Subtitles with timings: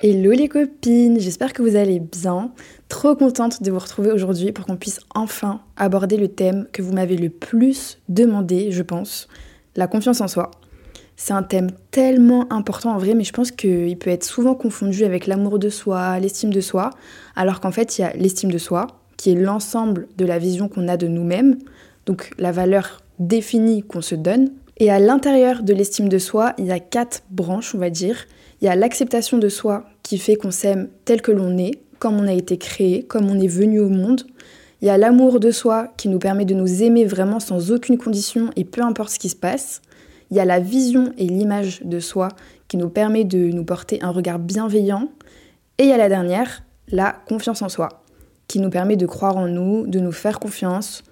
[0.00, 2.52] Hello les copines, j'espère que vous allez bien.
[2.88, 6.92] Trop contente de vous retrouver aujourd'hui pour qu'on puisse enfin aborder le thème que vous
[6.92, 9.26] m'avez le plus demandé, je pense,
[9.74, 10.52] la confiance en soi.
[11.16, 15.04] C'est un thème tellement important en vrai, mais je pense qu'il peut être souvent confondu
[15.04, 16.90] avec l'amour de soi, l'estime de soi,
[17.34, 18.86] alors qu'en fait il y a l'estime de soi,
[19.16, 21.58] qui est l'ensemble de la vision qu'on a de nous-mêmes,
[22.06, 24.52] donc la valeur définie qu'on se donne.
[24.80, 28.26] Et à l'intérieur de l'estime de soi, il y a quatre branches, on va dire.
[28.60, 32.18] Il y a l'acceptation de soi qui fait qu'on s'aime tel que l'on est, comme
[32.18, 34.22] on a été créé, comme on est venu au monde.
[34.80, 37.98] Il y a l'amour de soi qui nous permet de nous aimer vraiment sans aucune
[37.98, 39.82] condition et peu importe ce qui se passe.
[40.30, 42.28] Il y a la vision et l'image de soi
[42.68, 45.08] qui nous permet de nous porter un regard bienveillant.
[45.78, 48.04] Et il y a la dernière, la confiance en soi,
[48.46, 51.02] qui nous permet de croire en nous, de nous faire confiance,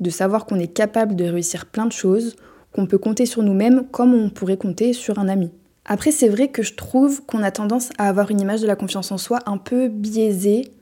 [0.00, 2.36] de savoir qu'on est capable de réussir plein de choses,
[2.74, 5.50] qu'on peut compter sur nous-mêmes comme on pourrait compter sur un ami.
[5.86, 8.76] Après, c'est vrai que je trouve qu'on a tendance à avoir une image de la
[8.76, 10.72] confiance en soi un peu biaisée,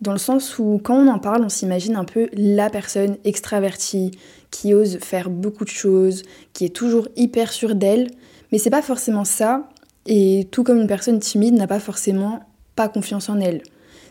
[0.00, 4.12] dans le sens où quand on en parle, on s'imagine un peu la personne extravertie,
[4.50, 8.10] qui ose faire beaucoup de choses, qui est toujours hyper sûre d'elle,
[8.52, 9.68] mais c'est pas forcément ça,
[10.06, 12.40] et tout comme une personne timide n'a pas forcément
[12.76, 13.62] pas confiance en elle.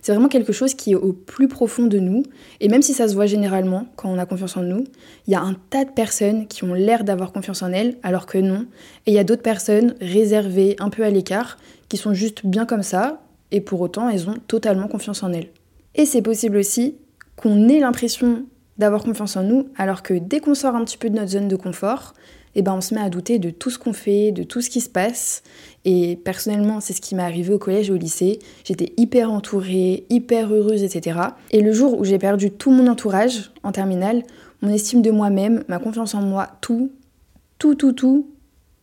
[0.02, 2.24] C'est vraiment quelque chose qui est au plus profond de nous.
[2.60, 4.86] Et même si ça se voit généralement quand on a confiance en nous,
[5.28, 8.26] il y a un tas de personnes qui ont l'air d'avoir confiance en elles alors
[8.26, 8.66] que non.
[9.06, 11.58] Et il y a d'autres personnes réservées, un peu à l'écart,
[11.90, 15.50] qui sont juste bien comme ça et pour autant elles ont totalement confiance en elles.
[15.96, 16.96] Et c'est possible aussi
[17.36, 18.46] qu'on ait l'impression
[18.78, 21.48] d'avoir confiance en nous alors que dès qu'on sort un petit peu de notre zone
[21.48, 22.14] de confort,
[22.56, 24.70] eh ben on se met à douter de tout ce qu'on fait, de tout ce
[24.70, 25.44] qui se passe.
[25.86, 28.40] Et personnellement, c'est ce qui m'est arrivé au collège et au lycée.
[28.64, 31.20] J'étais hyper entourée, hyper heureuse, etc.
[31.52, 34.24] Et le jour où j'ai perdu tout mon entourage en terminale,
[34.62, 36.92] mon estime de moi-même, ma confiance en moi, tout,
[37.60, 38.28] tout, tout, tout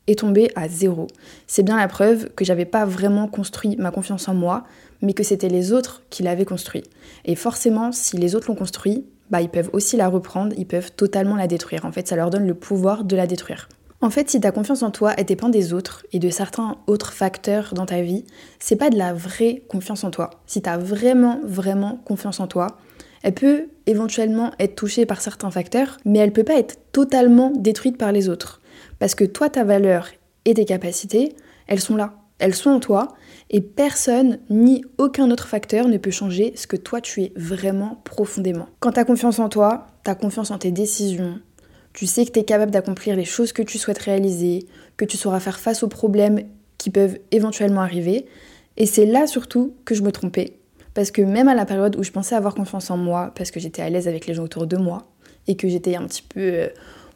[0.07, 1.09] est tombé à zéro.
[1.47, 4.65] C'est bien la preuve que j'avais pas vraiment construit ma confiance en moi,
[5.03, 6.85] mais que c'était les autres qui l'avaient construit.
[7.25, 10.93] Et forcément, si les autres l'ont construit, bah, ils peuvent aussi la reprendre, ils peuvent
[10.93, 11.85] totalement la détruire.
[11.85, 13.69] En fait, ça leur donne le pouvoir de la détruire.
[14.03, 17.13] En fait, si ta confiance en toi, elle dépend des autres et de certains autres
[17.13, 18.25] facteurs dans ta vie,
[18.59, 20.31] c'est pas de la vraie confiance en toi.
[20.47, 22.77] Si tu as vraiment, vraiment confiance en toi,
[23.23, 27.97] elle peut éventuellement être touchée par certains facteurs, mais elle peut pas être totalement détruite
[27.97, 28.61] par les autres.
[28.99, 30.09] Parce que toi, ta valeur
[30.45, 31.35] et tes capacités,
[31.67, 32.15] elles sont là.
[32.39, 33.09] Elles sont en toi
[33.51, 38.01] et personne ni aucun autre facteur ne peut changer ce que toi tu es vraiment
[38.05, 38.69] profondément.
[38.81, 41.41] Quand tu as confiance en toi, tu as confiance en tes décisions,
[41.97, 44.67] tu sais que tu es capable d'accomplir les choses que tu souhaites réaliser,
[44.99, 46.43] que tu sauras faire face aux problèmes
[46.77, 48.27] qui peuvent éventuellement arriver.
[48.77, 50.59] Et c'est là surtout que je me trompais.
[50.93, 53.61] Parce que même à la période où je pensais avoir confiance en moi, parce que
[53.61, 55.09] j'étais à l'aise avec les gens autour de moi,
[55.47, 56.69] et que j'étais un petit peu euh,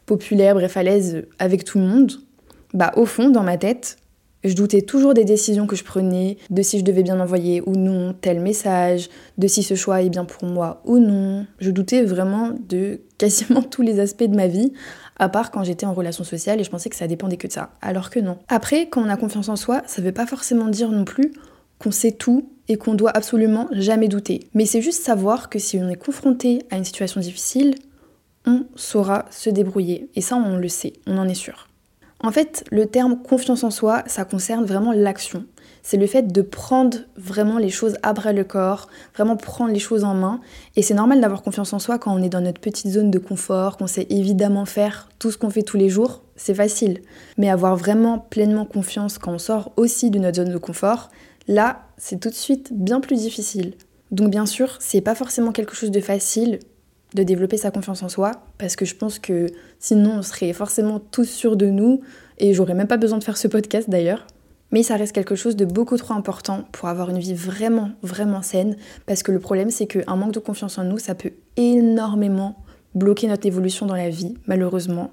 [0.07, 2.13] populaire, bref, à l'aise avec tout le monde,
[2.73, 3.97] bah au fond, dans ma tête,
[4.43, 7.75] je doutais toujours des décisions que je prenais, de si je devais bien envoyer ou
[7.75, 11.45] non tel message, de si ce choix est bien pour moi ou non.
[11.59, 14.73] Je doutais vraiment de quasiment tous les aspects de ma vie,
[15.17, 17.53] à part quand j'étais en relation sociale et je pensais que ça dépendait que de
[17.53, 17.71] ça.
[17.81, 18.39] Alors que non.
[18.47, 21.31] Après, quand on a confiance en soi, ça veut pas forcément dire non plus
[21.77, 24.47] qu'on sait tout et qu'on doit absolument jamais douter.
[24.53, 27.75] Mais c'est juste savoir que si on est confronté à une situation difficile,
[28.45, 30.09] on saura se débrouiller.
[30.15, 31.67] Et ça, on le sait, on en est sûr.
[32.23, 35.45] En fait, le terme confiance en soi, ça concerne vraiment l'action.
[35.81, 39.79] C'est le fait de prendre vraiment les choses à bras le corps, vraiment prendre les
[39.79, 40.39] choses en main.
[40.75, 43.17] Et c'est normal d'avoir confiance en soi quand on est dans notre petite zone de
[43.17, 47.01] confort, qu'on sait évidemment faire tout ce qu'on fait tous les jours, c'est facile.
[47.37, 51.09] Mais avoir vraiment pleinement confiance quand on sort aussi de notre zone de confort,
[51.47, 53.73] là, c'est tout de suite bien plus difficile.
[54.11, 56.59] Donc bien sûr, c'est pas forcément quelque chose de facile,
[57.13, 59.47] de développer sa confiance en soi, parce que je pense que
[59.79, 62.01] sinon on serait forcément tous sûrs de nous,
[62.37, 64.25] et j'aurais même pas besoin de faire ce podcast d'ailleurs.
[64.71, 68.41] Mais ça reste quelque chose de beaucoup trop important pour avoir une vie vraiment, vraiment
[68.41, 72.55] saine, parce que le problème c'est qu'un manque de confiance en nous, ça peut énormément
[72.95, 75.11] bloquer notre évolution dans la vie, malheureusement.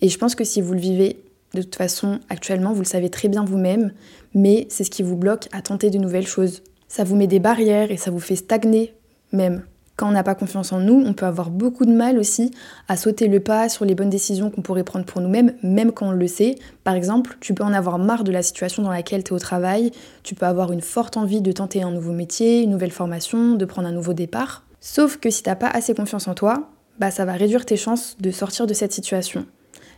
[0.00, 1.22] Et je pense que si vous le vivez
[1.54, 3.92] de toute façon actuellement, vous le savez très bien vous-même,
[4.34, 6.62] mais c'est ce qui vous bloque à tenter de nouvelles choses.
[6.88, 8.94] Ça vous met des barrières et ça vous fait stagner
[9.32, 9.64] même.
[10.00, 12.52] Quand on n'a pas confiance en nous, on peut avoir beaucoup de mal aussi
[12.88, 16.08] à sauter le pas sur les bonnes décisions qu'on pourrait prendre pour nous-mêmes, même quand
[16.08, 16.54] on le sait.
[16.84, 19.38] Par exemple, tu peux en avoir marre de la situation dans laquelle tu es au
[19.38, 19.90] travail,
[20.22, 23.64] tu peux avoir une forte envie de tenter un nouveau métier, une nouvelle formation, de
[23.66, 24.64] prendre un nouveau départ.
[24.80, 28.16] Sauf que si t'as pas assez confiance en toi, bah ça va réduire tes chances
[28.20, 29.44] de sortir de cette situation.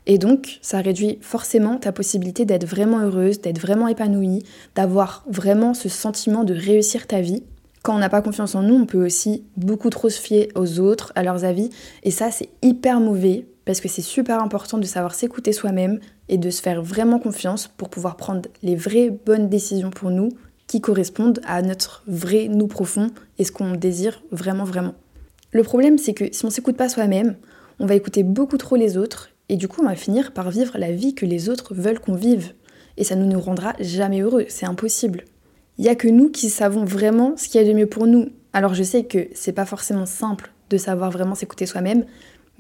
[0.07, 4.43] Et donc, ça réduit forcément ta possibilité d'être vraiment heureuse, d'être vraiment épanouie,
[4.75, 7.45] d'avoir vraiment ce sentiment de réussir ta vie.
[7.83, 10.79] Quand on n'a pas confiance en nous, on peut aussi beaucoup trop se fier aux
[10.79, 11.71] autres, à leurs avis,
[12.05, 15.99] et ça c'est hyper mauvais parce que c'est super important de savoir s'écouter soi-même
[16.29, 20.31] et de se faire vraiment confiance pour pouvoir prendre les vraies bonnes décisions pour nous
[20.69, 24.95] qui correspondent à notre vrai nous profond et ce qu'on désire vraiment vraiment.
[25.53, 27.37] Le problème c'est que si on s'écoute pas soi-même,
[27.81, 30.79] on va écouter beaucoup trop les autres et du coup on va finir par vivre
[30.79, 32.53] la vie que les autres veulent qu'on vive
[32.97, 35.25] et ça ne nous rendra jamais heureux, c'est impossible.
[35.83, 38.07] Il y a que nous qui savons vraiment ce qu'il y a de mieux pour
[38.07, 38.29] nous.
[38.53, 42.05] Alors je sais que c'est pas forcément simple de savoir vraiment s'écouter soi-même,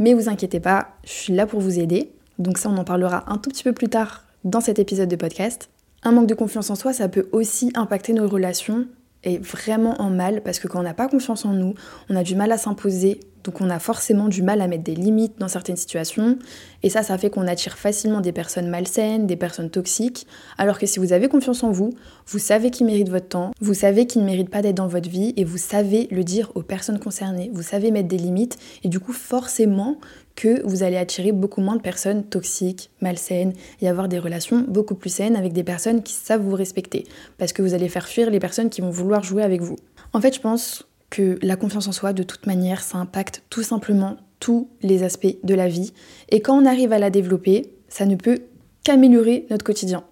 [0.00, 2.10] mais vous inquiétez pas, je suis là pour vous aider.
[2.40, 5.14] Donc ça, on en parlera un tout petit peu plus tard dans cet épisode de
[5.14, 5.70] podcast.
[6.02, 8.88] Un manque de confiance en soi, ça peut aussi impacter nos relations
[9.22, 11.74] et vraiment en mal parce que quand on n'a pas confiance en nous,
[12.10, 14.94] on a du mal à s'imposer, donc on a forcément du mal à mettre des
[14.94, 16.38] limites dans certaines situations.
[16.82, 20.26] Et ça, ça fait qu'on attire facilement des personnes malsaines, des personnes toxiques.
[20.58, 21.90] Alors que si vous avez confiance en vous,
[22.26, 25.08] vous savez qui mérite votre temps, vous savez qui ne mérite pas d'être dans votre
[25.08, 27.50] vie et vous savez le dire aux personnes concernées.
[27.52, 29.98] Vous savez mettre des limites et du coup forcément
[30.34, 34.94] que vous allez attirer beaucoup moins de personnes toxiques, malsaines et avoir des relations beaucoup
[34.94, 37.06] plus saines avec des personnes qui savent vous respecter.
[37.38, 39.76] Parce que vous allez faire fuir les personnes qui vont vouloir jouer avec vous.
[40.12, 43.62] En fait, je pense que la confiance en soi, de toute manière, ça impacte tout
[43.62, 45.92] simplement tous les aspects de la vie.
[46.30, 48.38] Et quand on arrive à la développer, ça ne peut
[48.82, 50.04] qu'améliorer notre quotidien.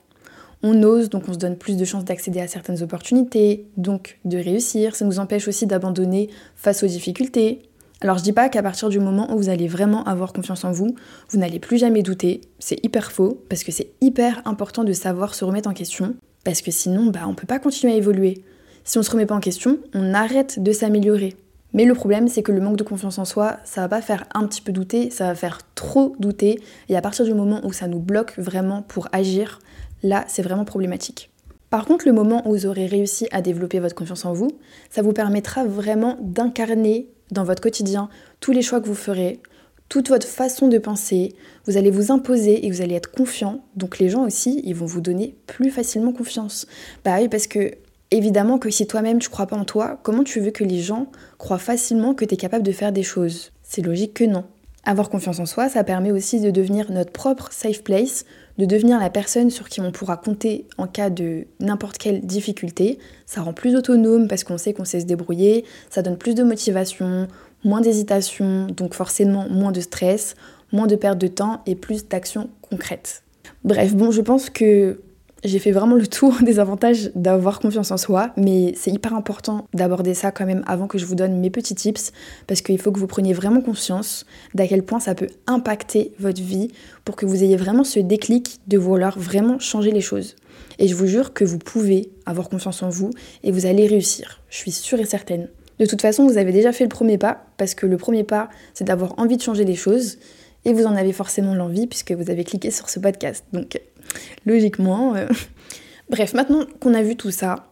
[0.62, 4.36] On ose, donc on se donne plus de chances d'accéder à certaines opportunités, donc de
[4.36, 4.94] réussir.
[4.94, 7.62] Ça nous empêche aussi d'abandonner face aux difficultés.
[8.02, 10.70] Alors je dis pas qu'à partir du moment où vous allez vraiment avoir confiance en
[10.70, 10.94] vous,
[11.30, 12.42] vous n'allez plus jamais douter.
[12.58, 16.14] C'est hyper faux, parce que c'est hyper important de savoir se remettre en question,
[16.44, 18.44] parce que sinon, bah, on peut pas continuer à évoluer.
[18.84, 21.36] Si on se remet pas en question, on arrête de s'améliorer.
[21.72, 24.24] Mais le problème, c'est que le manque de confiance en soi, ça va pas faire
[24.34, 26.60] un petit peu douter, ça va faire trop douter.
[26.88, 29.60] Et à partir du moment où ça nous bloque vraiment pour agir,
[30.02, 31.30] là, c'est vraiment problématique.
[31.70, 34.50] Par contre, le moment où vous aurez réussi à développer votre confiance en vous,
[34.90, 38.08] ça vous permettra vraiment d'incarner dans votre quotidien
[38.40, 39.40] tous les choix que vous ferez,
[39.88, 41.34] toute votre façon de penser,
[41.66, 43.60] vous allez vous imposer et vous allez être confiant.
[43.76, 46.66] Donc les gens aussi, ils vont vous donner plus facilement confiance.
[47.04, 47.72] Bah oui, parce que
[48.10, 51.06] Évidemment que si toi-même tu crois pas en toi, comment tu veux que les gens
[51.38, 53.52] croient facilement que tu es capable de faire des choses?
[53.62, 54.44] C'est logique que non.
[54.84, 58.24] Avoir confiance en soi, ça permet aussi de devenir notre propre safe place,
[58.58, 62.98] de devenir la personne sur qui on pourra compter en cas de n'importe quelle difficulté.
[63.26, 66.42] Ça rend plus autonome parce qu'on sait qu'on sait se débrouiller, ça donne plus de
[66.42, 67.28] motivation,
[67.62, 70.34] moins d'hésitation, donc forcément moins de stress,
[70.72, 73.22] moins de perte de temps et plus d'actions concrètes.
[73.64, 75.00] Bref, bon, je pense que
[75.44, 79.66] j'ai fait vraiment le tour des avantages d'avoir confiance en soi, mais c'est hyper important
[79.74, 82.12] d'aborder ça quand même avant que je vous donne mes petits tips,
[82.46, 86.42] parce qu'il faut que vous preniez vraiment conscience d'à quel point ça peut impacter votre
[86.42, 86.68] vie
[87.04, 90.36] pour que vous ayez vraiment ce déclic de vouloir vraiment changer les choses.
[90.78, 93.10] Et je vous jure que vous pouvez avoir confiance en vous
[93.42, 94.40] et vous allez réussir.
[94.48, 95.48] Je suis sûre et certaine.
[95.78, 98.50] De toute façon, vous avez déjà fait le premier pas, parce que le premier pas,
[98.74, 100.18] c'est d'avoir envie de changer les choses,
[100.64, 103.44] et vous en avez forcément l'envie puisque vous avez cliqué sur ce podcast.
[103.52, 103.80] Donc
[104.46, 105.14] logiquement.
[105.14, 105.26] Euh,
[106.10, 107.68] bref, maintenant qu'on a vu tout ça,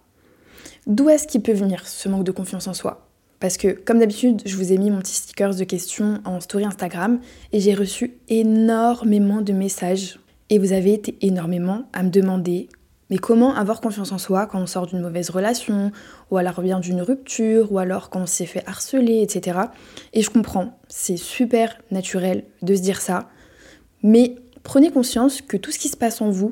[0.87, 3.09] d'où est-ce qu'il peut venir ce manque de confiance en soi?
[3.41, 6.65] Parce que comme d'habitude, je vous ai mis mon petit sticker de questions en story
[6.65, 7.21] Instagram
[7.53, 10.19] et j'ai reçu énormément de messages.
[10.51, 12.69] Et vous avez été énormément à me demander
[13.11, 15.93] mais comment avoir confiance en soi quand on sort d'une mauvaise relation,
[16.31, 19.59] ou alors vient d'une rupture, ou alors quand on s'est fait harceler, etc.
[20.13, 23.29] Et je comprends, c'est super naturel de se dire ça,
[24.03, 26.51] mais prenez conscience que tout ce qui se passe en vous,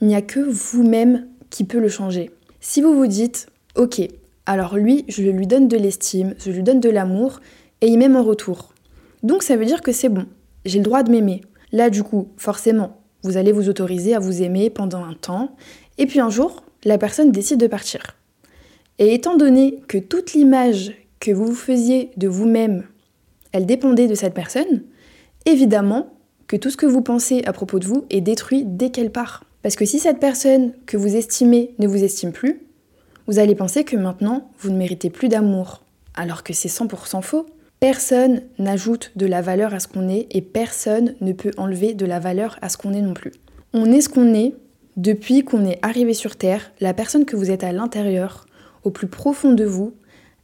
[0.00, 2.30] il n'y a que vous-même qui peut le changer.
[2.60, 4.00] Si vous vous dites, ok,
[4.46, 7.40] alors lui, je lui donne de l'estime, je lui donne de l'amour,
[7.80, 8.72] et il m'aime en retour.
[9.22, 10.26] Donc ça veut dire que c'est bon,
[10.64, 11.42] j'ai le droit de m'aimer.
[11.72, 15.54] Là, du coup, forcément, vous allez vous autoriser à vous aimer pendant un temps,
[15.98, 18.00] et puis un jour, la personne décide de partir.
[18.98, 22.84] Et étant donné que toute l'image que vous vous faisiez de vous-même,
[23.52, 24.82] elle dépendait de cette personne,
[25.46, 26.14] évidemment,
[26.46, 29.44] que tout ce que vous pensez à propos de vous est détruit dès qu'elle part.
[29.62, 32.60] Parce que si cette personne que vous estimez ne vous estime plus,
[33.26, 35.82] vous allez penser que maintenant, vous ne méritez plus d'amour.
[36.14, 37.46] Alors que c'est 100% faux.
[37.80, 42.04] Personne n'ajoute de la valeur à ce qu'on est et personne ne peut enlever de
[42.04, 43.32] la valeur à ce qu'on est non plus.
[43.72, 44.52] On est ce qu'on est
[44.98, 48.44] depuis qu'on est arrivé sur Terre, la personne que vous êtes à l'intérieur,
[48.84, 49.94] au plus profond de vous,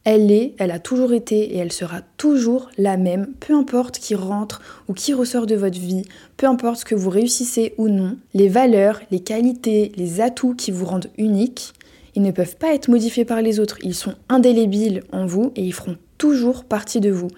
[0.03, 4.15] elle est, elle a toujours été et elle sera toujours la même, peu importe qui
[4.15, 6.05] rentre ou qui ressort de votre vie,
[6.37, 10.85] peu importe que vous réussissez ou non, les valeurs, les qualités, les atouts qui vous
[10.85, 11.73] rendent unique,
[12.15, 15.61] ils ne peuvent pas être modifiés par les autres, ils sont indélébiles en vous et
[15.61, 17.29] ils feront toujours partie de vous.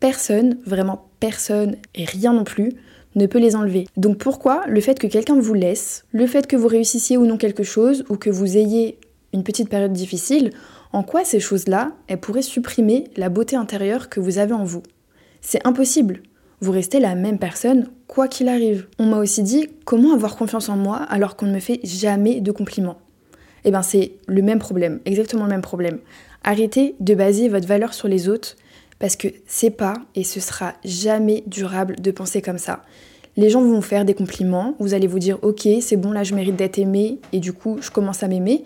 [0.00, 2.72] Personne, vraiment personne et rien non plus,
[3.14, 3.88] ne peut les enlever.
[3.96, 7.38] Donc pourquoi le fait que quelqu'un vous laisse, le fait que vous réussissiez ou non
[7.38, 8.98] quelque chose, ou que vous ayez
[9.32, 10.50] une petite période difficile,
[10.92, 14.82] en quoi ces choses-là, elles pourraient supprimer la beauté intérieure que vous avez en vous?
[15.40, 16.22] C'est impossible.
[16.60, 18.86] vous restez la même personne quoi qu'il arrive.
[18.98, 22.40] On m'a aussi dit comment avoir confiance en moi alors qu'on ne me fait jamais
[22.40, 22.98] de compliments?
[23.64, 25.98] Eh bien c'est le même problème, exactement le même problème.
[26.48, 28.54] Arrêtez de baser votre valeur sur les autres
[29.00, 32.82] parce que c'est pas et ce sera jamais durable de penser comme ça.
[33.36, 36.22] Les gens vont vous faire des compliments, vous allez vous dire ok c'est bon là
[36.22, 38.62] je mérite d'être aimé et du coup je commence à m'aimer.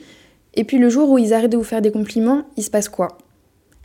[0.52, 2.90] Et puis le jour où ils arrêtent de vous faire des compliments, il se passe
[2.90, 3.16] quoi?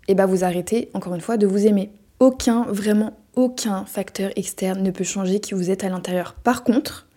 [0.09, 1.89] Eh bien vous arrêtez encore une fois de vous aimer.
[2.19, 6.35] Aucun, vraiment aucun facteur externe ne peut changer qui vous êtes à l'intérieur.
[6.43, 7.07] Par contre,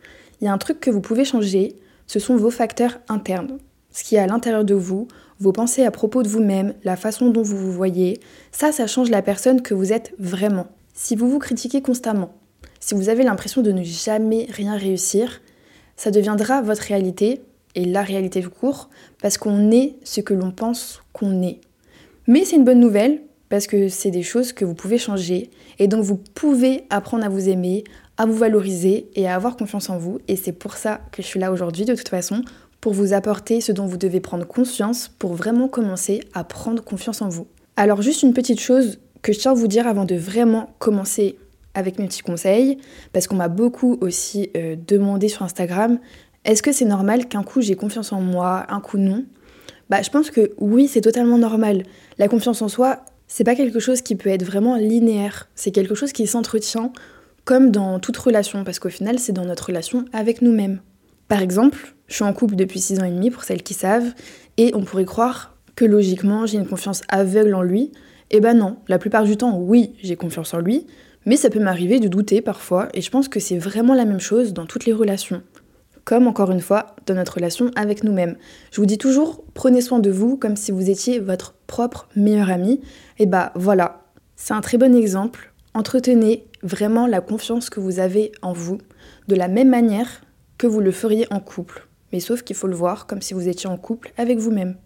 [0.41, 1.75] il y a un truc que vous pouvez changer,
[2.07, 3.59] ce sont vos facteurs internes.
[3.91, 5.09] Ce qui est à l'intérieur de vous,
[5.41, 9.11] vos pensées à propos de vous-même, la façon dont vous vous voyez, ça, ça change
[9.11, 10.67] la personne que vous êtes vraiment.
[10.95, 12.35] Si vous vous critiquez constamment,
[12.81, 15.41] si vous avez l'impression de ne jamais rien réussir,
[15.97, 17.43] ça deviendra votre réalité
[17.75, 18.89] et la réalité du cours
[19.21, 21.61] parce qu'on est ce que l'on pense qu'on est.
[22.27, 25.89] Mais c'est une bonne nouvelle parce que c'est des choses que vous pouvez changer et
[25.89, 27.85] donc vous pouvez apprendre à vous aimer,
[28.17, 31.27] à vous valoriser et à avoir confiance en vous et c'est pour ça que je
[31.27, 32.43] suis là aujourd'hui de toute façon
[32.89, 37.21] pour vous apporter ce dont vous devez prendre conscience pour vraiment commencer à prendre confiance
[37.21, 37.47] en vous.
[37.77, 41.37] Alors juste une petite chose que je tiens à vous dire avant de vraiment commencer
[41.75, 42.79] avec mes petits conseils,
[43.13, 45.99] parce qu'on m'a beaucoup aussi euh, demandé sur Instagram,
[46.47, 49.27] est-ce que c'est normal qu'un coup j'ai confiance en moi, un coup non?
[49.91, 51.83] Bah je pense que oui, c'est totalement normal.
[52.17, 55.95] La confiance en soi, c'est pas quelque chose qui peut être vraiment linéaire, c'est quelque
[55.95, 56.91] chose qui s'entretient
[57.45, 60.81] comme dans toute relation, parce qu'au final c'est dans notre relation avec nous-mêmes.
[61.29, 64.13] Par exemple, je suis en couple depuis 6 ans et demi, pour celles qui savent,
[64.57, 67.93] et on pourrait croire que logiquement j'ai une confiance aveugle en lui.
[68.31, 70.87] Eh ben non, la plupart du temps, oui, j'ai confiance en lui,
[71.25, 74.21] mais ça peut m'arriver de douter parfois, et je pense que c'est vraiment la même
[74.21, 75.43] chose dans toutes les relations.
[76.05, 78.37] Comme encore une fois, dans notre relation avec nous-mêmes.
[78.73, 82.51] Je vous dis toujours, prenez soin de vous comme si vous étiez votre propre meilleur
[82.51, 82.81] ami.
[83.19, 85.53] Et bah voilà, c'est un très bon exemple.
[85.75, 88.79] Entretenez vraiment la confiance que vous avez en vous
[89.29, 90.23] de la même manière
[90.57, 91.88] que vous le feriez en couple.
[92.13, 94.77] Mais sauf qu'il faut le voir comme si vous étiez en couple avec vous-même.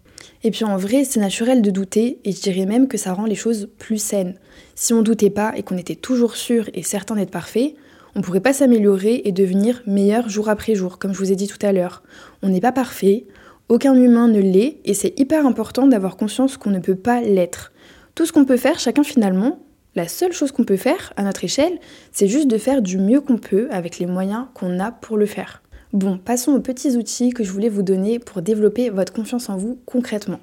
[0.43, 3.25] Et puis en vrai, c'est naturel de douter, et je dirais même que ça rend
[3.25, 4.35] les choses plus saines.
[4.75, 7.75] Si on doutait pas et qu'on était toujours sûr et certain d'être parfait,
[8.15, 11.47] on pourrait pas s'améliorer et devenir meilleur jour après jour, comme je vous ai dit
[11.47, 12.03] tout à l'heure.
[12.41, 13.25] On n'est pas parfait,
[13.69, 17.71] aucun humain ne l'est, et c'est hyper important d'avoir conscience qu'on ne peut pas l'être.
[18.13, 19.59] Tout ce qu'on peut faire, chacun finalement,
[19.95, 21.79] la seule chose qu'on peut faire à notre échelle,
[22.11, 25.25] c'est juste de faire du mieux qu'on peut avec les moyens qu'on a pour le
[25.25, 25.62] faire.
[25.93, 29.57] Bon, passons aux petits outils que je voulais vous donner pour développer votre confiance en
[29.57, 30.39] vous concrètement.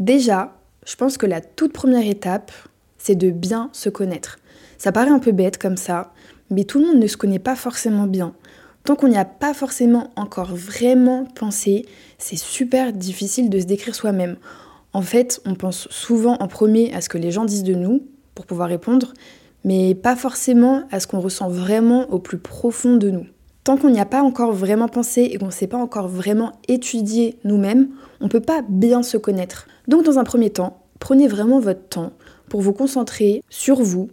[0.00, 2.50] Déjà, je pense que la toute première étape,
[2.98, 4.40] c'est de bien se connaître.
[4.78, 6.12] Ça paraît un peu bête comme ça,
[6.50, 8.34] mais tout le monde ne se connaît pas forcément bien.
[8.82, 11.86] Tant qu'on n'y a pas forcément encore vraiment pensé,
[12.18, 14.36] c'est super difficile de se décrire soi-même.
[14.92, 18.04] En fait, on pense souvent en premier à ce que les gens disent de nous
[18.34, 19.14] pour pouvoir répondre,
[19.62, 23.26] mais pas forcément à ce qu'on ressent vraiment au plus profond de nous.
[23.64, 26.52] Tant qu'on n'y a pas encore vraiment pensé et qu'on ne sait pas encore vraiment
[26.66, 27.90] étudier nous-mêmes,
[28.20, 29.68] on ne peut pas bien se connaître.
[29.86, 32.12] Donc dans un premier temps, prenez vraiment votre temps
[32.48, 34.10] pour vous concentrer sur vous,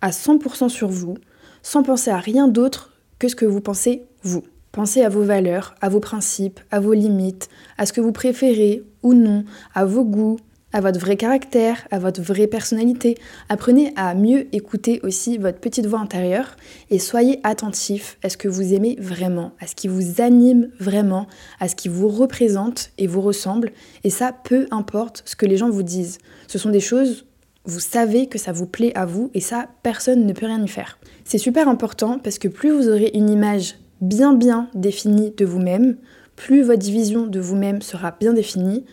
[0.00, 1.18] à 100% sur vous,
[1.62, 4.42] sans penser à rien d'autre que ce que vous pensez vous.
[4.72, 8.84] Pensez à vos valeurs, à vos principes, à vos limites, à ce que vous préférez
[9.02, 10.38] ou non, à vos goûts,
[10.72, 13.16] à votre vrai caractère, à votre vraie personnalité.
[13.48, 16.56] Apprenez à mieux écouter aussi votre petite voix intérieure
[16.90, 21.26] et soyez attentif à ce que vous aimez vraiment, à ce qui vous anime vraiment,
[21.60, 23.72] à ce qui vous représente et vous ressemble.
[24.04, 26.18] Et ça, peu importe ce que les gens vous disent.
[26.46, 27.26] Ce sont des choses,
[27.64, 30.68] vous savez que ça vous plaît à vous et ça, personne ne peut rien y
[30.68, 30.98] faire.
[31.24, 35.96] C'est super important parce que plus vous aurez une image bien bien définie de vous-même,
[36.36, 38.84] plus votre vision de vous-même sera bien définie,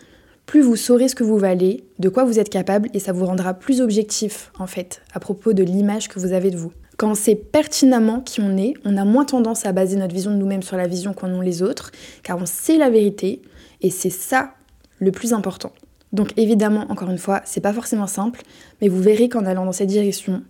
[0.46, 3.26] plus vous saurez ce que vous valez, de quoi vous êtes capable, et ça vous
[3.26, 6.72] rendra plus objectif, en fait, à propos de l'image que vous avez de vous.
[6.98, 10.32] Quand on sait pertinemment qui on est, on a moins tendance à baser notre vision
[10.32, 11.92] de nous-mêmes sur la vision qu'en ont les autres,
[12.24, 13.42] car on sait la vérité,
[13.82, 14.52] et c'est ça
[15.00, 15.72] le plus important.
[16.14, 18.42] Donc évidemment, encore une fois, c'est pas forcément simple,
[18.82, 20.44] mais vous verrez qu'en allant dans cette direction,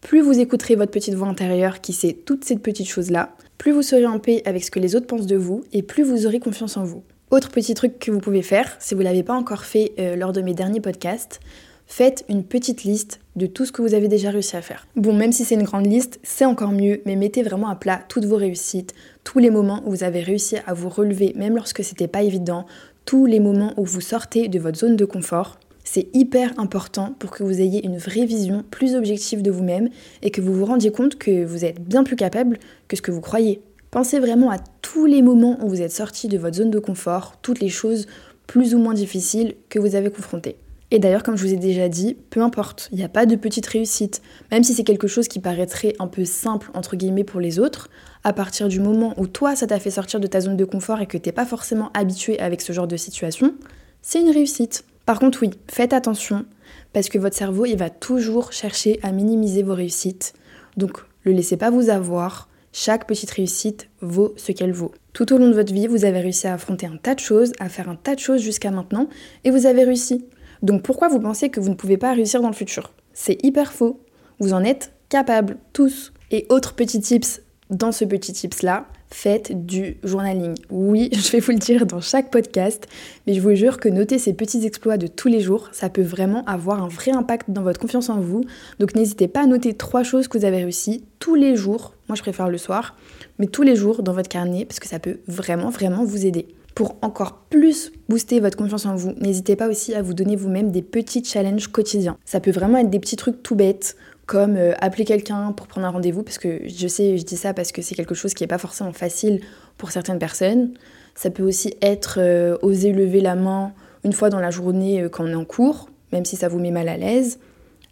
[0.00, 3.82] plus vous écouterez votre petite voix intérieure qui sait toutes ces petites choses-là, plus vous
[3.82, 6.38] serez en paix avec ce que les autres pensent de vous, et plus vous aurez
[6.40, 7.02] confiance en vous.
[7.30, 10.16] Autre petit truc que vous pouvez faire, si vous ne l'avez pas encore fait euh,
[10.16, 11.38] lors de mes derniers podcasts,
[11.86, 14.88] faites une petite liste de tout ce que vous avez déjà réussi à faire.
[14.96, 18.00] Bon, même si c'est une grande liste, c'est encore mieux, mais mettez vraiment à plat
[18.08, 21.84] toutes vos réussites, tous les moments où vous avez réussi à vous relever, même lorsque
[21.84, 22.66] c'était pas évident,
[23.04, 25.60] tous les moments où vous sortez de votre zone de confort.
[25.84, 29.88] C'est hyper important pour que vous ayez une vraie vision plus objective de vous-même
[30.22, 32.58] et que vous vous rendiez compte que vous êtes bien plus capable
[32.88, 33.62] que ce que vous croyez.
[33.90, 37.34] Pensez vraiment à tous les moments où vous êtes sorti de votre zone de confort,
[37.42, 38.06] toutes les choses
[38.46, 40.56] plus ou moins difficiles que vous avez confrontées.
[40.92, 43.36] Et d'ailleurs, comme je vous ai déjà dit, peu importe, il n'y a pas de
[43.36, 44.22] petite réussite.
[44.50, 47.88] Même si c'est quelque chose qui paraîtrait un peu simple, entre guillemets, pour les autres,
[48.24, 51.00] à partir du moment où toi, ça t'a fait sortir de ta zone de confort
[51.00, 53.54] et que t'es pas forcément habitué avec ce genre de situation,
[54.02, 54.84] c'est une réussite.
[55.06, 56.44] Par contre, oui, faites attention,
[56.92, 60.34] parce que votre cerveau, il va toujours chercher à minimiser vos réussites.
[60.76, 62.48] Donc, le laissez pas vous avoir.
[62.72, 64.92] Chaque petite réussite vaut ce qu'elle vaut.
[65.12, 67.52] Tout au long de votre vie, vous avez réussi à affronter un tas de choses,
[67.58, 69.08] à faire un tas de choses jusqu'à maintenant,
[69.44, 70.24] et vous avez réussi.
[70.62, 72.92] Donc pourquoi vous pensez que vous ne pouvez pas réussir dans le futur?
[73.12, 74.00] C'est hyper faux.
[74.38, 76.12] Vous en êtes capables, tous.
[76.30, 80.54] Et autre petit tips dans ce petit tips-là, faites du journaling.
[80.70, 82.86] Oui, je vais vous le dire dans chaque podcast,
[83.26, 86.02] mais je vous jure que noter ces petits exploits de tous les jours, ça peut
[86.02, 88.44] vraiment avoir un vrai impact dans votre confiance en vous.
[88.78, 91.94] Donc n'hésitez pas à noter trois choses que vous avez réussi tous les jours.
[92.08, 92.96] Moi, je préfère le soir,
[93.38, 96.46] mais tous les jours dans votre carnet parce que ça peut vraiment, vraiment vous aider.
[96.74, 100.70] Pour encore plus booster votre confiance en vous, n'hésitez pas aussi à vous donner vous-même
[100.70, 102.16] des petits challenges quotidiens.
[102.24, 103.96] Ça peut vraiment être des petits trucs tout bêtes,
[104.30, 107.52] comme euh, appeler quelqu'un pour prendre un rendez-vous, parce que je sais, je dis ça
[107.52, 109.40] parce que c'est quelque chose qui n'est pas forcément facile
[109.76, 110.74] pour certaines personnes.
[111.16, 113.72] Ça peut aussi être euh, oser lever la main
[114.04, 116.60] une fois dans la journée euh, quand on est en cours, même si ça vous
[116.60, 117.40] met mal à l'aise.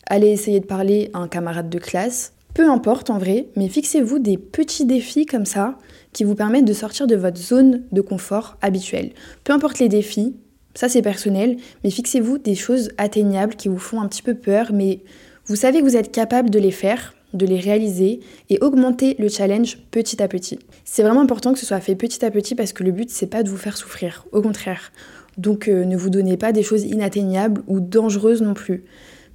[0.07, 2.35] Aller essayer de parler à un camarade de classe.
[2.55, 5.77] Peu importe en vrai, mais fixez-vous des petits défis comme ça
[6.13, 9.11] qui vous permettent de sortir de votre zone de confort habituelle.
[9.43, 10.37] Peu importe les défis,
[10.75, 14.71] ça c'est personnel, mais fixez-vous des choses atteignables qui vous font un petit peu peur,
[14.73, 15.01] mais
[15.49, 19.29] vous savez que vous êtes capable de les faire, de les réaliser et augmenter le
[19.29, 20.59] challenge petit à petit.
[20.85, 23.27] C'est vraiment important que ce soit fait petit à petit parce que le but c'est
[23.27, 24.93] pas de vous faire souffrir, au contraire.
[25.39, 28.85] Donc euh, ne vous donnez pas des choses inatteignables ou dangereuses non plus.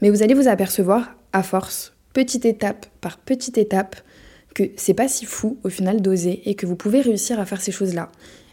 [0.02, 3.96] Mais vous allez vous apercevoir à force, petite étape par petite étape,
[4.54, 7.62] que c'est pas si fou au final d'oser et que vous pouvez réussir à faire
[7.62, 8.12] ces choses-là.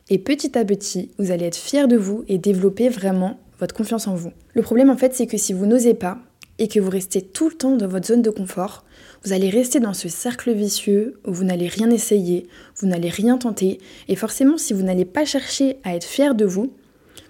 [0.09, 4.09] Et petit à petit, vous allez être fier de vous et développer vraiment votre confiance
[4.09, 4.33] en vous.
[4.55, 6.19] Le problème en fait, c'est que si vous n'osez pas,
[6.61, 8.85] et que vous restez tout le temps dans votre zone de confort,
[9.25, 13.39] vous allez rester dans ce cercle vicieux où vous n'allez rien essayer, vous n'allez rien
[13.39, 16.73] tenter, et forcément si vous n'allez pas chercher à être fier de vous,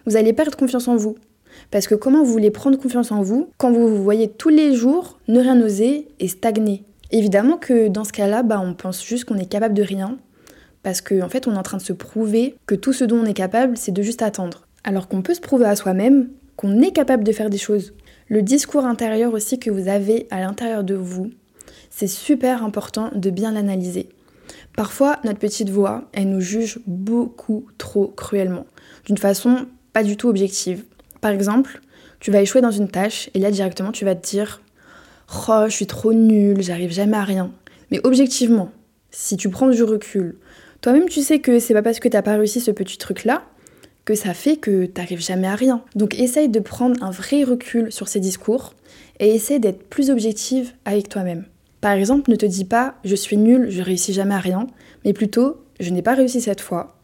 [0.05, 1.17] vous allez perdre confiance en vous.
[1.71, 4.75] Parce que comment vous voulez prendre confiance en vous quand vous vous voyez tous les
[4.75, 6.85] jours ne rien oser et stagner?
[7.13, 10.19] Évidemment que dans ce cas-là, bah, on pense juste qu'on est capable de rien,
[10.83, 13.19] parce qu'en en fait on est en train de se prouver que tout ce dont
[13.19, 14.67] on est capable, c'est de juste attendre.
[14.83, 17.95] Alors qu'on peut se prouver à soi-même qu'on est capable de faire des choses.
[18.31, 21.33] Le discours intérieur aussi que vous avez à l'intérieur de vous,
[21.91, 24.09] c'est super important de bien l'analyser.
[24.77, 28.67] Parfois, notre petite voix, elle nous juge beaucoup trop cruellement,
[29.05, 30.85] d'une façon pas du tout objective.
[31.21, 31.81] Par exemple,
[32.21, 34.63] tu vas échouer dans une tâche et là directement tu vas te dire
[35.49, 37.51] Oh, je suis trop nulle, j'arrive jamais à rien.
[37.91, 38.71] Mais objectivement,
[39.11, 40.37] si tu prends du recul,
[40.83, 43.43] toi-même tu sais que c'est pas parce que t'as pas réussi ce petit truc là
[44.05, 45.83] que ça fait que t'arrives jamais à rien.
[45.95, 48.75] Donc essaye de prendre un vrai recul sur ces discours
[49.19, 51.45] et essaye d'être plus objective avec toi-même.
[51.81, 54.67] Par exemple, ne te dis pas je suis nulle, je réussis jamais à rien,
[55.05, 56.99] mais plutôt je n'ai pas réussi cette fois,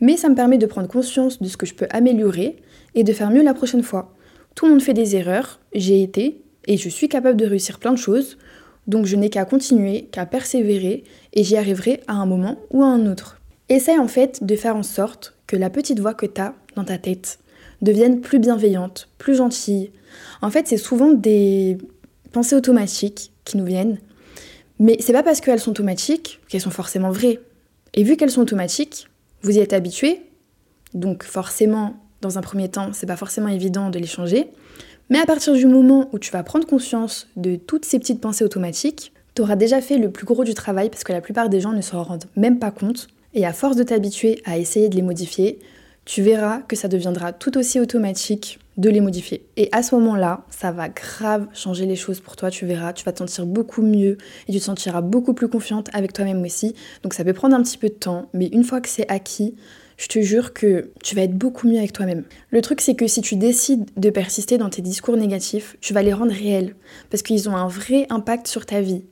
[0.00, 2.56] mais ça me permet de prendre conscience de ce que je peux améliorer
[2.94, 4.12] et de faire mieux la prochaine fois.
[4.54, 7.92] Tout le monde fait des erreurs, j'ai été, et je suis capable de réussir plein
[7.92, 8.36] de choses,
[8.86, 12.86] donc je n'ai qu'à continuer, qu'à persévérer, et j'y arriverai à un moment ou à
[12.86, 13.40] un autre.
[13.68, 16.84] Essaye en fait de faire en sorte que la petite voix que tu as dans
[16.84, 17.38] ta tête
[17.82, 19.90] devienne plus bienveillante, plus gentille.
[20.40, 21.78] En fait, c'est souvent des
[22.32, 23.98] pensées automatiques qui nous viennent,
[24.78, 27.40] mais c'est pas parce qu'elles sont automatiques qu'elles sont forcément vraies.
[27.94, 29.08] Et vu qu'elles sont automatiques,
[29.42, 30.22] vous y êtes habitué,
[30.94, 34.50] donc forcément, dans un premier temps, c'est pas forcément évident de les changer.
[35.08, 38.44] Mais à partir du moment où tu vas prendre conscience de toutes ces petites pensées
[38.44, 41.60] automatiques, tu auras déjà fait le plus gros du travail parce que la plupart des
[41.60, 43.08] gens ne s'en rendent même pas compte.
[43.36, 45.58] Et à force de t'habituer à essayer de les modifier,
[46.06, 49.44] tu verras que ça deviendra tout aussi automatique de les modifier.
[49.58, 53.04] Et à ce moment-là, ça va grave changer les choses pour toi, tu verras, tu
[53.04, 54.16] vas te sentir beaucoup mieux
[54.48, 56.74] et tu te sentiras beaucoup plus confiante avec toi-même aussi.
[57.02, 59.54] Donc ça peut prendre un petit peu de temps, mais une fois que c'est acquis,
[59.98, 62.24] je te jure que tu vas être beaucoup mieux avec toi-même.
[62.48, 66.02] Le truc, c'est que si tu décides de persister dans tes discours négatifs, tu vas
[66.02, 66.74] les rendre réels,
[67.10, 69.04] parce qu'ils ont un vrai impact sur ta vie.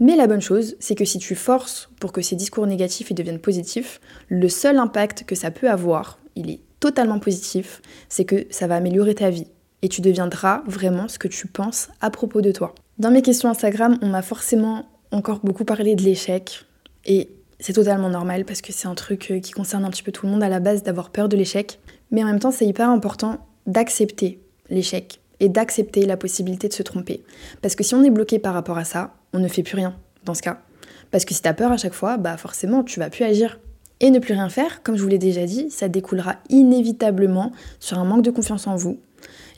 [0.00, 3.38] Mais la bonne chose, c'est que si tu forces pour que ces discours négatifs deviennent
[3.38, 8.66] positifs, le seul impact que ça peut avoir, il est totalement positif, c'est que ça
[8.66, 9.46] va améliorer ta vie.
[9.82, 12.74] Et tu deviendras vraiment ce que tu penses à propos de toi.
[12.98, 16.64] Dans mes questions Instagram, on m'a forcément encore beaucoup parlé de l'échec.
[17.04, 20.12] Et c'est totalement normal parce que c'est un truc euh, qui concerne un petit peu
[20.12, 21.78] tout le monde à la base d'avoir peur de l'échec.
[22.10, 26.82] Mais en même temps, c'est hyper important d'accepter l'échec et d'accepter la possibilité de se
[26.82, 27.22] tromper.
[27.60, 29.94] Parce que si on est bloqué par rapport à ça, on ne fait plus rien
[30.24, 30.62] dans ce cas.
[31.10, 33.58] Parce que si t'as peur à chaque fois, bah forcément, tu vas plus agir.
[34.00, 37.98] Et ne plus rien faire, comme je vous l'ai déjà dit, ça découlera inévitablement sur
[37.98, 38.98] un manque de confiance en vous.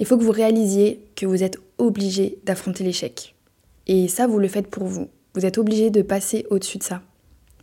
[0.00, 3.36] Il faut que vous réalisiez que vous êtes obligé d'affronter l'échec.
[3.86, 5.08] Et ça, vous le faites pour vous.
[5.34, 7.02] Vous êtes obligé de passer au-dessus de ça.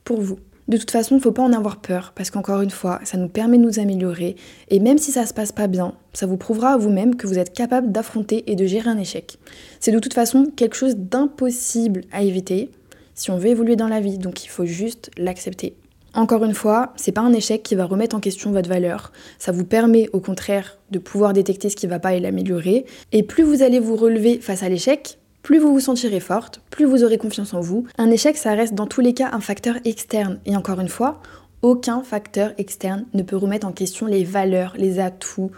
[0.06, 0.40] Pour vous.
[0.70, 3.18] De toute façon, il ne faut pas en avoir peur, parce qu'encore une fois, ça
[3.18, 4.36] nous permet de nous améliorer,
[4.70, 7.40] et même si ça se passe pas bien, ça vous prouvera à vous-même que vous
[7.40, 9.40] êtes capable d'affronter et de gérer un échec.
[9.80, 12.70] C'est de toute façon quelque chose d'impossible à éviter
[13.16, 15.74] si on veut évoluer dans la vie, donc il faut juste l'accepter.
[16.14, 19.12] Encore une fois, c'est pas un échec qui va remettre en question votre valeur.
[19.40, 22.86] Ça vous permet au contraire de pouvoir détecter ce qui va pas et l'améliorer.
[23.12, 25.18] Et plus vous allez vous relever face à l'échec,
[25.50, 27.88] plus vous vous sentirez forte, plus vous aurez confiance en vous.
[27.98, 30.40] Un échec, ça reste dans tous les cas un facteur externe.
[30.46, 31.24] Et encore une fois,
[31.64, 35.50] aucun facteur externe ne peut remettre en question les valeurs, les atouts,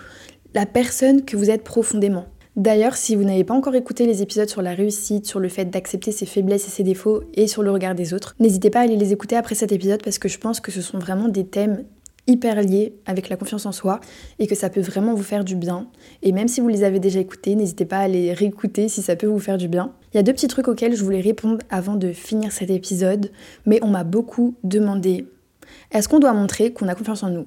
[0.53, 2.27] la personne que vous êtes profondément.
[2.55, 5.65] D'ailleurs, si vous n'avez pas encore écouté les épisodes sur la réussite, sur le fait
[5.65, 8.83] d'accepter ses faiblesses et ses défauts et sur le regard des autres, n'hésitez pas à
[8.83, 11.45] aller les écouter après cet épisode parce que je pense que ce sont vraiment des
[11.45, 11.83] thèmes
[12.27, 13.99] hyper liés avec la confiance en soi
[14.39, 15.87] et que ça peut vraiment vous faire du bien.
[16.21, 19.15] Et même si vous les avez déjà écoutés, n'hésitez pas à les réécouter si ça
[19.15, 19.93] peut vous faire du bien.
[20.13, 23.31] Il y a deux petits trucs auxquels je voulais répondre avant de finir cet épisode,
[23.65, 25.25] mais on m'a beaucoup demandé
[25.91, 27.45] est-ce qu'on doit montrer qu'on a confiance en nous?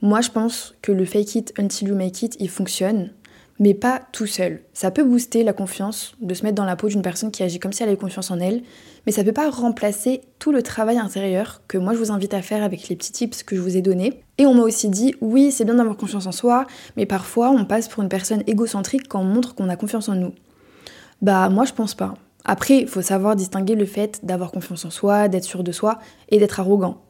[0.00, 3.10] Moi, je pense que le fake it until you make it, il fonctionne
[3.58, 4.62] mais pas tout seul.
[4.72, 7.58] Ça peut booster la confiance de se mettre dans la peau d'une personne qui agit
[7.58, 8.62] comme si elle avait confiance en elle,
[9.06, 12.42] mais ça peut pas remplacer tout le travail intérieur que moi je vous invite à
[12.42, 14.22] faire avec les petits tips que je vous ai donnés.
[14.38, 17.64] Et on m'a aussi dit oui, c'est bien d'avoir confiance en soi, mais parfois on
[17.64, 20.32] passe pour une personne égocentrique quand on montre qu'on a confiance en nous.
[21.20, 22.14] Bah moi je pense pas.
[22.44, 25.98] Après, il faut savoir distinguer le fait d'avoir confiance en soi, d'être sûr de soi
[26.28, 27.00] et d'être arrogant.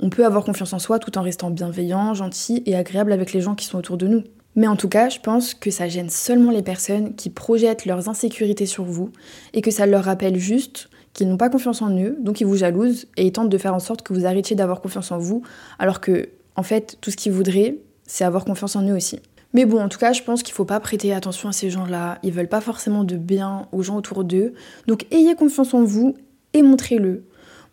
[0.00, 3.40] On peut avoir confiance en soi tout en restant bienveillant, gentil et agréable avec les
[3.40, 4.22] gens qui sont autour de nous.
[4.56, 8.08] Mais en tout cas, je pense que ça gêne seulement les personnes qui projettent leurs
[8.08, 9.10] insécurités sur vous
[9.52, 12.56] et que ça leur rappelle juste qu'ils n'ont pas confiance en eux, donc ils vous
[12.56, 15.42] jalousent et ils tentent de faire en sorte que vous arrêtiez d'avoir confiance en vous,
[15.78, 19.20] alors que, en fait, tout ce qu'ils voudraient, c'est avoir confiance en eux aussi.
[19.54, 22.18] Mais bon, en tout cas, je pense qu'il faut pas prêter attention à ces gens-là.
[22.22, 24.52] Ils veulent pas forcément de bien aux gens autour d'eux.
[24.86, 26.14] Donc ayez confiance en vous
[26.52, 27.24] et montrez-le.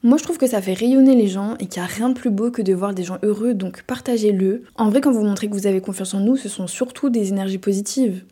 [0.03, 2.13] Moi, je trouve que ça fait rayonner les gens et qu'il n'y a rien de
[2.13, 4.63] plus beau que de voir des gens heureux, donc partagez-le.
[4.75, 7.29] En vrai, quand vous montrez que vous avez confiance en nous, ce sont surtout des
[7.29, 8.23] énergies positives.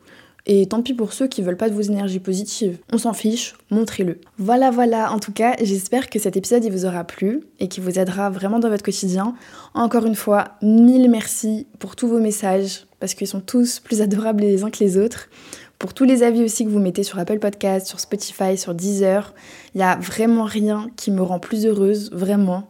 [0.46, 2.78] Et tant pis pour ceux qui veulent pas de vos énergies positives.
[2.92, 4.20] On s'en fiche, montrez-le.
[4.38, 5.14] Voilà, voilà.
[5.14, 8.60] En tout cas, j'espère que cet épisode vous aura plu et qu'il vous aidera vraiment
[8.60, 9.36] dans votre quotidien.
[9.74, 14.42] Encore une fois, mille merci pour tous vos messages parce qu'ils sont tous plus adorables
[14.42, 15.30] les uns que les autres
[15.80, 19.34] pour tous les avis aussi que vous mettez sur Apple Podcast, sur Spotify, sur Deezer.
[19.76, 22.70] Il n'y a vraiment rien qui me rend plus heureuse, vraiment,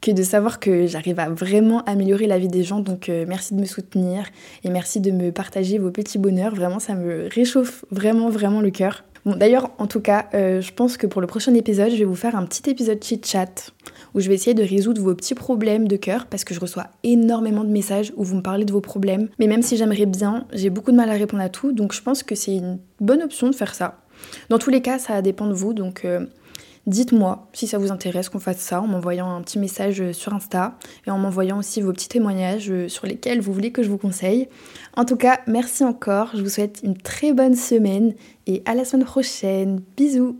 [0.00, 2.80] que de savoir que j'arrive à vraiment améliorer la vie des gens.
[2.80, 4.26] Donc euh, merci de me soutenir
[4.62, 6.54] et merci de me partager vos petits bonheurs.
[6.54, 9.04] Vraiment, ça me réchauffe vraiment, vraiment le cœur.
[9.24, 12.04] Bon, d'ailleurs, en tout cas, euh, je pense que pour le prochain épisode, je vais
[12.04, 13.72] vous faire un petit épisode chit-chat
[14.14, 16.88] où je vais essayer de résoudre vos petits problèmes de cœur parce que je reçois
[17.04, 19.28] énormément de messages où vous me parlez de vos problèmes.
[19.38, 22.02] Mais même si j'aimerais bien, j'ai beaucoup de mal à répondre à tout, donc je
[22.02, 24.02] pense que c'est une bonne option de faire ça.
[24.50, 26.26] Dans tous les cas, ça dépend de vous, donc euh,
[26.86, 30.76] Dites-moi si ça vous intéresse qu'on fasse ça en m'envoyant un petit message sur Insta
[31.06, 34.48] et en m'envoyant aussi vos petits témoignages sur lesquels vous voulez que je vous conseille.
[34.96, 38.14] En tout cas, merci encore, je vous souhaite une très bonne semaine
[38.46, 39.80] et à la semaine prochaine.
[39.96, 40.36] Bisous